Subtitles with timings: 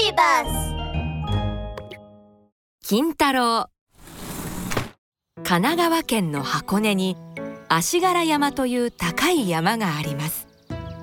[0.00, 0.74] ビバス
[2.82, 3.66] 金太郎。
[5.44, 7.18] 神奈川県の箱根に
[7.68, 10.48] 足柄山という高い山があります。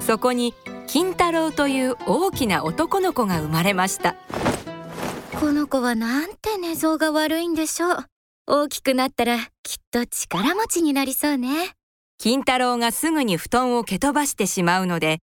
[0.00, 0.54] そこに
[0.86, 4.16] 金太郎という大きな男の子が生まれました。
[5.38, 8.06] この子はなんて寝相が悪いんでしょう。
[8.46, 11.72] 大きくなったらきっと力持ちになりそうね。
[12.16, 15.18] 金太郎がすぐに布団を蹴飛ばしてしまうので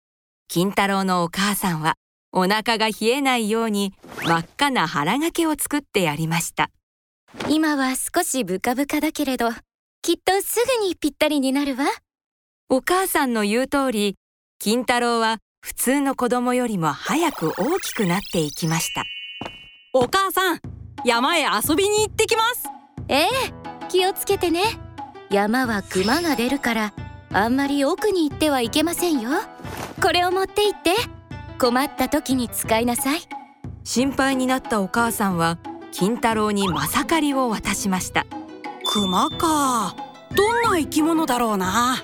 [0.48, 1.96] 金太郎のお母さんは
[2.36, 3.94] お腹が冷えないように
[4.26, 6.72] 真っ赤な腹掛けを作ってやりました。
[7.48, 9.52] 今は少しブカブカだけれど
[10.02, 11.86] きっとすぐにぴったりになるわ。
[12.70, 14.16] お母さんの言う通り
[14.58, 19.04] 金太郎は普通の子供よりも早く大きくなっていきました。
[19.94, 20.60] お母さん
[21.06, 22.64] 山へ遊びに行ってきます。
[23.10, 23.28] ええ
[23.90, 24.64] 気をつけてね。
[25.30, 26.94] 山は熊が出るから
[27.32, 29.30] あんまり奥に行ってはいけませんよ。
[30.02, 30.96] これを持って行って
[31.64, 33.22] 困った時に使いなさい。
[33.86, 35.60] 心配になったお母さんは
[35.94, 38.26] 金太郎にマサカリを渡しました。
[38.86, 39.96] 熊か。
[40.36, 42.04] どんな生き物だろうな。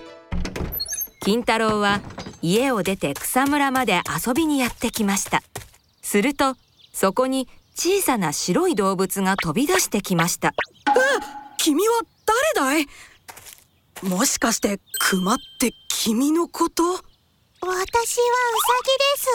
[1.20, 2.00] 金太郎は
[2.42, 5.44] 家を出て草むらまで遊びにやってきました。
[6.02, 6.56] すると
[6.94, 10.54] そこに小さな白い動物が飛び出してきました。
[11.58, 12.02] 君は
[12.56, 12.88] 誰だい？
[14.10, 17.02] もしかして熊って君のこと？
[17.62, 19.28] 私はウサギです。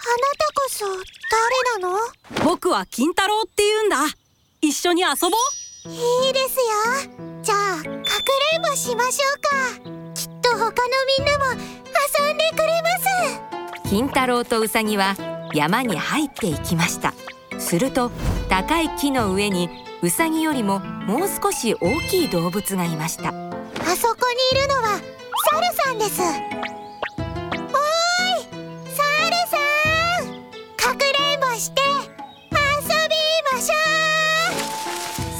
[0.00, 0.84] あなたこそ
[1.30, 1.98] 誰なの？
[2.44, 3.96] 僕は金太郎って言うんだ。
[4.60, 5.30] 一緒に遊ぼう。
[5.90, 6.64] いいですよ。
[7.42, 7.86] じゃあかく
[8.52, 9.90] れんぼしましょうか。
[10.14, 10.72] きっと他の
[11.18, 12.88] みんなも遊んでくれま
[13.82, 13.88] す。
[13.88, 15.16] 金太郎とウサギは
[15.54, 17.14] 山に入っていきました。
[17.58, 18.10] すると
[18.50, 19.70] 高い木の上に
[20.02, 23.28] ウサギよりももう少し大きい動物がいました。
[23.30, 23.32] あ
[23.96, 25.00] そこにいるのは
[25.50, 26.20] サルさんです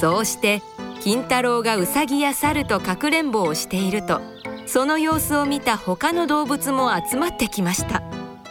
[0.00, 0.62] そうして
[1.00, 4.20] 金太郎がウサギやサルとかくれんぼをしていると
[4.66, 8.02] その様子を見た他の動物も集まってきました。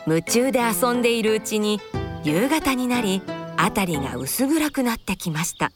[0.06, 1.80] 夢中で遊んでいるうちに
[2.24, 3.22] 夕方になり
[3.58, 5.72] 辺りが薄暗くなってきました。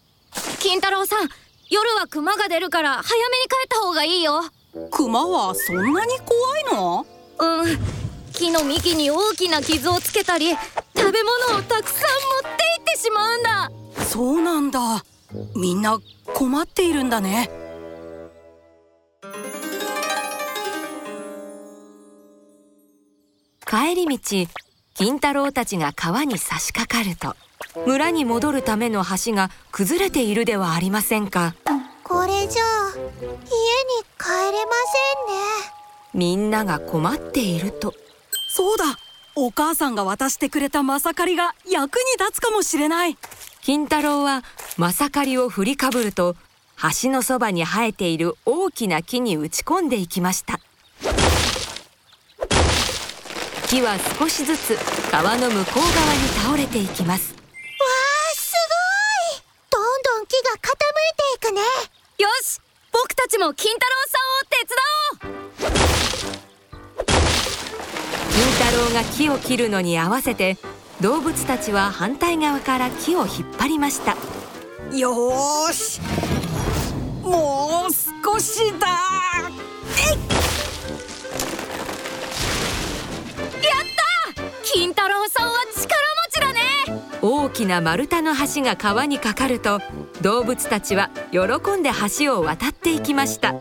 [0.59, 1.29] 金太郎さん
[1.69, 4.41] 夜は熊が出るから早めに帰った方がいいよ。
[4.91, 7.05] 熊はそんなに怖いの？
[7.39, 7.79] うん。
[8.33, 10.51] 木の幹に大きな傷をつけたり
[10.95, 12.09] 食べ物をたくさん
[12.43, 13.71] 持って行ってしまうんだ。
[14.05, 15.03] そうなんだ
[15.55, 15.99] みんな
[16.33, 17.49] 困っているんだね。
[23.65, 24.47] 帰り道
[24.93, 27.35] 金太郎たちが川に差し掛かると
[27.85, 31.53] 村に戻るための橋が崩れているではありませんか。
[31.65, 31.71] う
[32.03, 33.27] これじゃあ家に
[34.17, 34.71] 帰れま
[36.13, 37.93] みんなが困っていると。
[38.49, 38.85] そうだ
[39.39, 43.15] お母さんが渡してくれたマサカリが役に立つかもしれない。
[43.61, 44.43] 金太郎は
[44.77, 46.35] マサカリを振りかぶると
[47.03, 50.59] 橋のそばに生えている大きな木に打ち込んでいきました。
[53.67, 54.75] 木は少しずつ
[55.11, 57.33] 川の向こう側に倒れていきます。
[57.33, 58.55] わあす
[59.29, 59.43] ごい。
[59.69, 59.83] どん
[60.17, 60.65] どん木が傾い
[61.39, 61.61] ていくね。
[62.17, 62.59] よし
[62.91, 65.87] 僕たちも金太郎さんを手伝おう。
[65.87, 65.96] 金
[68.43, 70.57] 太郎が木を切るのに合わせて
[71.01, 74.17] 動物たちは反対側から木を引っ張りました。
[74.95, 76.01] よーし
[77.21, 78.87] もう少しだ。
[78.87, 78.93] や
[83.75, 85.89] った金太郎さんは力持
[86.31, 86.61] ちだね。
[87.21, 89.81] 大きな丸太の橋が川にかかると
[90.21, 91.39] 動物たちは喜
[91.77, 93.55] んで橋を渡っていきました。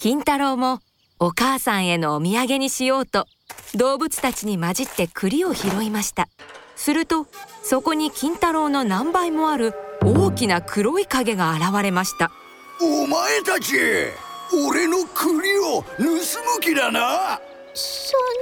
[0.00, 0.78] 金太郎も
[1.18, 3.26] お母さんへのお土産にしようと
[3.74, 6.28] 動物たちに混じって栗を拾いました。
[6.76, 7.26] すると
[7.64, 12.30] そこに金太郎の何倍もある大きな黒い影が現れました。
[12.80, 13.74] お前たち
[14.70, 16.14] 俺の栗を盗む
[16.60, 17.40] 気だな。
[17.74, 18.38] そんな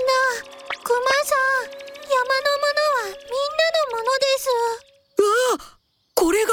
[0.85, 4.51] 熊さん山のものはみんなのものです。
[5.19, 5.23] う
[5.55, 5.79] わ
[6.15, 6.51] これが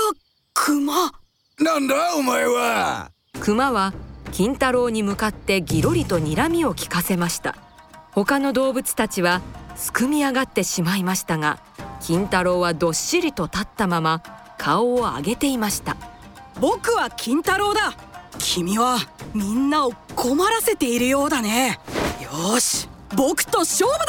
[0.54, 1.12] 熊。
[1.60, 3.12] なんだお前は。
[3.42, 3.94] 熊は
[4.33, 7.56] 金太郎に向かってギロリと睨みを利かせました。
[8.13, 9.41] 他の動物たちは
[9.75, 11.59] すくみ上がってしまいましたが
[12.01, 14.24] 金太郎はどっしりと立ったまま
[14.57, 15.95] 顔を上げていました。
[16.59, 17.94] 僕は金太郎だ。
[18.39, 18.97] 君は
[19.35, 21.80] みんなを困らせているようだね。
[22.21, 24.06] よし僕と勝負だ。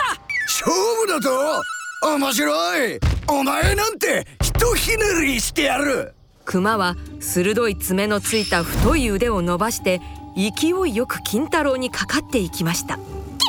[0.47, 0.73] 勝
[1.03, 2.09] 負だと？
[2.17, 2.99] 面白い。
[3.29, 6.15] お前なんてひとひねりしてやる
[6.45, 10.01] 熊は鋭い爪のついた太い腕を伸ばして
[10.37, 12.97] 勢いよく金太郎にかかっていきました。
[12.97, 13.05] 金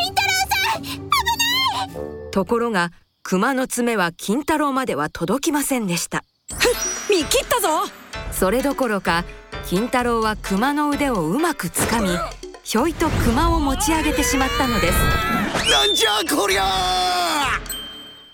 [0.09, 0.25] 太郎
[2.31, 2.91] ところが
[3.23, 6.23] 熊の爪は金太郎までは届きませんでした。
[7.09, 7.69] 見切ったぞ。
[8.31, 9.23] それどころか
[9.65, 12.09] 金太郎は熊の腕をうまくつかみ
[12.63, 14.93] ひょいと熊を持ち上げてしまったのです。
[15.71, 16.63] なんじゃこりゃ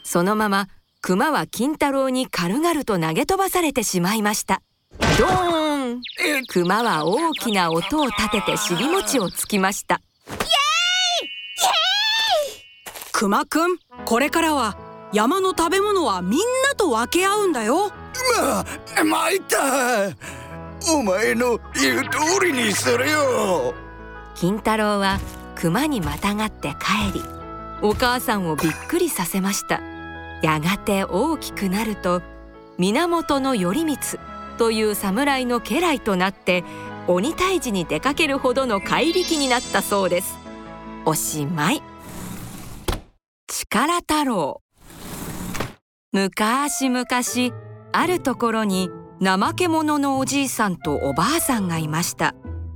[0.04, 0.68] そのまま
[1.04, 4.62] 熊は金太郎に軽々と投げ飛ばされてしまいました。
[5.18, 6.02] ドーン！
[6.24, 10.00] え熊は大きな音を立てて尻餅をつきました。
[13.12, 14.78] クマくんこれからは
[15.12, 16.40] 山の食べ物はみん
[16.70, 17.92] なと分け合うんだよ。
[18.38, 20.16] ま参った。
[20.94, 23.74] お前の言う通りにするよ。
[24.36, 25.20] 金太郎は
[25.56, 27.24] 熊にまたがって帰り
[27.82, 29.82] お母さんをびっくりさせました
[30.42, 32.22] やがて大きくなると
[32.78, 33.98] 源頼光
[34.58, 36.64] という侍の家来となって
[37.08, 40.38] 鬼退治に出かけるほどの怪力になったそうです。
[41.06, 41.82] おしまい。
[43.48, 44.62] 力太郎。
[46.12, 47.54] むかしむかし
[47.92, 48.90] あるところに
[49.24, 52.36] 怠け者のおじいさんとおばあさんがいました。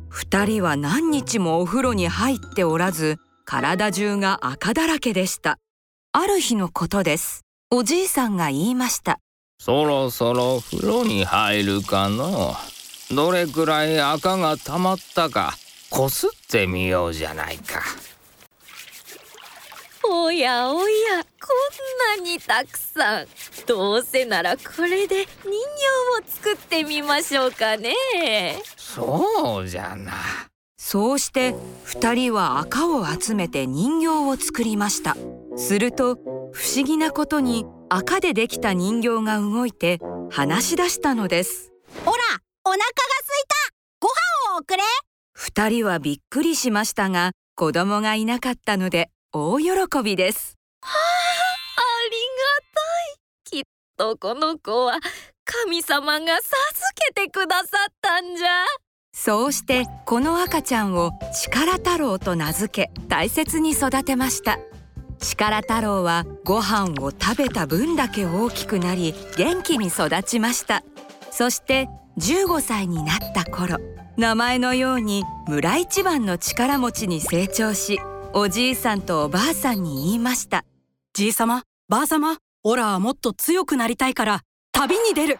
[0.09, 5.57] 二人は何日もお風呂に入っておらず体中が赤だらけでした。
[6.13, 7.44] ある日のことです。
[7.71, 9.19] おじいさんが言いました。
[9.59, 12.53] そろそろ風呂に入るかの？
[13.11, 15.55] どれくらい赤が溜まったか？
[15.89, 17.81] こすってみようじゃないか。
[20.07, 23.27] おやおやこんなにたくさん。
[23.65, 27.95] どうせならこれで人形を作ってみましょうかね。
[28.77, 30.13] そうじゃな。
[30.77, 35.17] そうして二人は赤を集めて人形を作りました。
[35.57, 36.19] すると
[36.55, 39.99] 不思議なことに赤でできた人形が動いて
[40.31, 41.73] 話し出したのです。
[42.05, 42.17] ほら
[42.63, 43.73] お腹が空いた。
[43.99, 44.07] ご
[44.53, 44.83] 飯をくれ。
[45.33, 50.55] 二人はびっくりしましたが子供がいなかったので大喜びです。
[50.81, 50.87] あ
[52.09, 52.17] り
[53.51, 53.59] がたい。
[53.59, 53.63] きっ
[53.97, 54.97] とこの子は
[55.43, 56.55] 神様が授
[57.13, 58.47] けてくださったんじゃ。
[59.13, 64.59] そうしてこの赤ちゃんを力太郎と名付け大切に育てました
[65.19, 70.83] 力太郎はご飯を食べた分だけ大きくなり元気に育ちました。
[71.31, 73.77] そして15歳になった頃
[74.17, 77.99] 名前のように村一番の力持ちに成長し
[78.33, 80.65] おじいさんとおばあさんに言いました。
[81.13, 84.41] じいさまばあさまオラはもっと強くなりたいから
[84.71, 85.39] 旅に出る。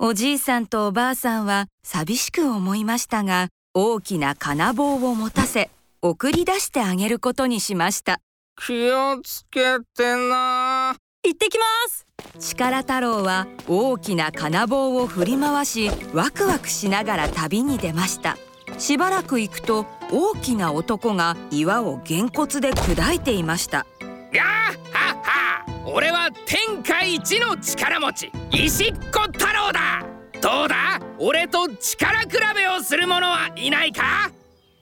[0.00, 5.70] おじいさんとおばあさんは寂しく思いましたが大きな金棒を持たせ
[6.02, 8.20] 送り出してあげることにしました
[8.60, 10.96] 気をつけてな。
[11.22, 12.06] 行ってきます。
[12.38, 18.36] 力太郎は大きな金棒を振り回しワクワクしながら旅に出ました。
[18.78, 23.86] しばらく行くと大きな男が岩をげんこつで砕いていました。
[24.32, 25.64] やはっは！
[25.86, 30.04] 俺は天下一の力持ち石っ子太郎だ！
[30.40, 31.00] どうだ？
[31.18, 34.30] 俺と力比べをする者はいないか？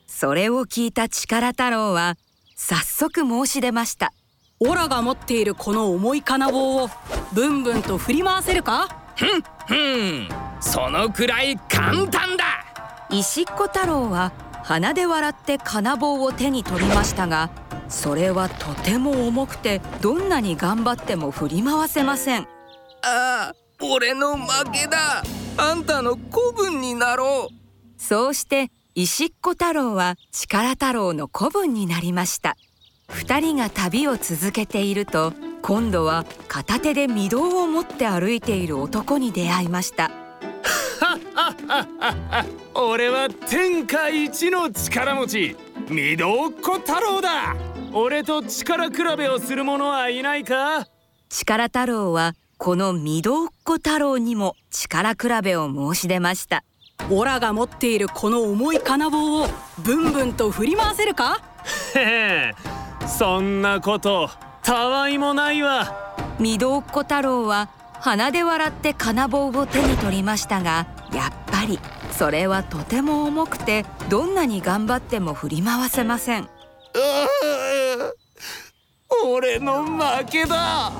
[0.07, 2.17] それを聞いた力太郎は
[2.57, 4.13] 早速申し出ました。
[4.61, 6.89] オラが持っているこの重い金棒を
[7.35, 8.89] ブンブンと振り回せるか？
[9.67, 10.29] ふん
[10.61, 12.65] そのくらい簡単だ。
[13.11, 14.33] 石っ子太郎は
[14.65, 17.51] 鼻で笑って金棒を手に取りましたが
[17.89, 22.49] それはとても重くてどんなに頑張っても振り回せません。
[23.03, 25.23] ああ俺の負けだ。
[25.59, 28.03] あんたの子分になろう。
[28.03, 32.57] そうして石っ子太郎は力太郎の子分になりました。
[33.11, 40.11] 二人が旅を続けていると今度は片手で御堂を持って歩いている男に出会いました。
[42.73, 45.57] 俺は天下一の力持ち
[45.91, 47.55] 御堂っ子太郎だ。
[47.93, 50.89] 俺と力比べをする者はいないか？
[51.29, 56.65] 力太郎はこの御堂っ子太郎にも力比べを申し出ました
[57.11, 59.49] オラが持っているこの重い金棒を
[59.79, 61.41] ブンブンと振り回せるか？
[61.95, 62.55] へへ
[63.07, 64.29] そんなこと
[64.63, 66.17] たわいもないわ。
[66.41, 67.69] 御堂っ子太郎は
[68.01, 71.79] 鼻で笑って金棒を手に取りましたがやっぱり
[72.11, 76.49] それはとても重くてどんなに頑張っても振り回せません。
[79.25, 80.93] 俺の負けだ。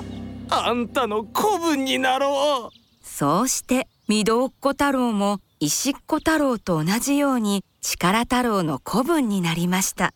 [0.49, 2.77] あんたの子分になろう。
[3.03, 10.13] そうして御堂っ子太郎も石っ子太郎と同じように力太郎の子分になりました。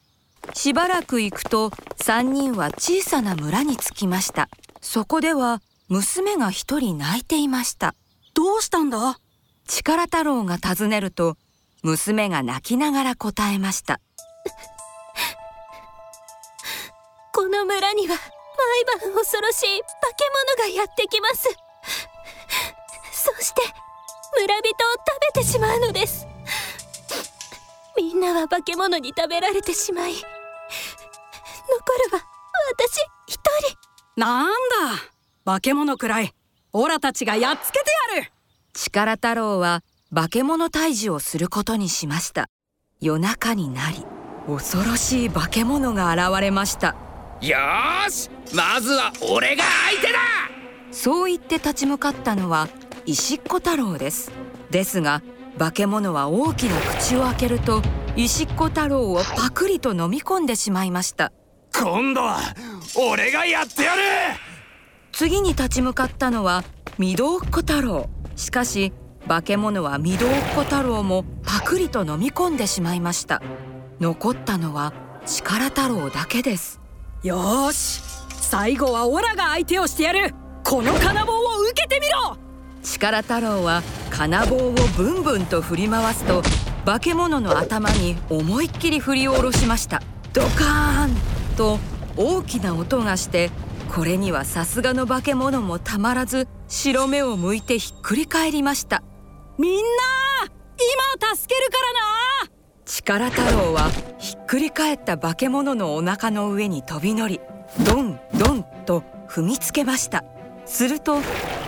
[0.55, 4.49] しばらく行くと3人は小さな村に着きました。
[4.81, 7.95] そこでは娘が一人泣いていました。
[8.35, 9.19] どうしたんだ？
[9.67, 11.37] 力太郎が尋ねると
[11.83, 14.01] 娘が泣きながら答えました。
[17.33, 20.25] この村には毎晩恐ろしい化け
[20.59, 21.49] 物がやってきます。
[23.13, 23.63] そして
[24.39, 26.27] 村人を食べてしまうのです。
[27.97, 30.21] みんなは化け物に食べられてしまい残
[32.11, 32.25] るは
[32.75, 33.41] 私一
[34.17, 34.21] 人。
[34.21, 34.55] なんだ
[35.45, 36.33] 化け物くらい
[36.73, 37.85] オラたちがやっつけて
[38.15, 38.33] やる。
[38.73, 39.83] 力太郎は
[40.15, 42.49] 化け物退治をすることにしました。
[43.01, 44.05] 夜中になり
[44.47, 46.95] 恐ろしい化け物が現れました。
[47.41, 50.19] よーしまずは俺が相手だ。
[50.93, 52.69] そう言って立ち向かったのは
[53.07, 54.31] 石っ子太郎です。
[54.71, 55.23] ですが
[55.59, 57.83] 化け物は大きな口を開けると
[58.17, 61.33] 石っ子太郎をパクリと飲み込んでしまいました。
[61.73, 62.39] 今度は
[62.97, 64.03] 俺がやってやる！
[65.13, 66.65] 次に立ち向かったのは
[66.99, 68.09] 御堂っ子太郎。
[68.37, 68.93] しかし
[69.29, 73.43] 化け物は御堂っ子太郎もパクリと飲み込んでしまいました。
[74.01, 74.93] 残ったのは
[75.27, 76.81] 力太郎だけです。
[77.23, 78.03] よーし！
[78.41, 80.35] 最後はオラが相手をしてやる！
[80.65, 82.37] この金棒を受けてみろ
[82.83, 86.43] 力太郎は金棒をブンブンと振り回すと
[86.85, 90.03] 化け物の頭に思いっきり振り下ろしました。
[90.33, 91.79] ドカーンと
[92.17, 93.51] 大きな音がして
[93.95, 99.03] これにはさすがの化け物もたまらず白目を向いてひっくり返りました。
[99.59, 99.81] みんな
[101.21, 102.51] 今助けるからな。
[102.87, 107.41] 力太郎はひっくり返った化け物のお腹の上に飛び乗り
[107.85, 110.25] ドンドンと踏みつけました。
[110.71, 111.19] すると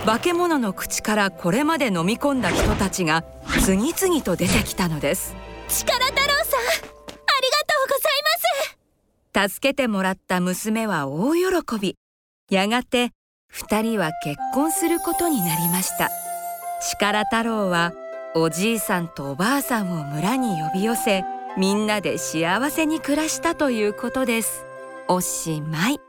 [0.05, 3.23] 化け物の口からこれまで飲み込んだ人たちが
[3.61, 5.35] 次々と出てきたのです。
[5.67, 8.21] 力太郎さんありがとうござい
[9.33, 9.51] ます。
[9.51, 11.95] 助けてもらった娘は大喜び。
[12.49, 13.11] やがて
[13.49, 16.09] 二人は結婚することになりました。
[16.81, 17.93] 力太郎は
[18.35, 21.23] おじいさんとおばあさんを村に呼び寄せ
[21.57, 24.65] みんなで幸せに暮らしたということです。
[25.07, 25.99] おしまい。